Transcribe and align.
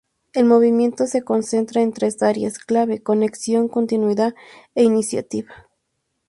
El 0.33 0.45
movimiento 0.45 1.05
se 1.05 1.21
concentra 1.21 1.79
en 1.83 1.93
tres 1.93 2.23
áreas 2.23 2.57
clave: 2.57 3.03
conexión, 3.03 3.67
continuidad 3.67 4.33
e 4.73 4.81
iniciativa. 4.81 5.69